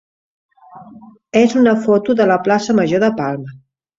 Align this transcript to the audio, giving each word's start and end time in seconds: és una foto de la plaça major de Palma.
és 1.41 1.53
una 1.59 1.75
foto 1.83 2.17
de 2.21 2.27
la 2.33 2.39
plaça 2.47 2.77
major 2.83 3.03
de 3.05 3.13
Palma. 3.23 3.55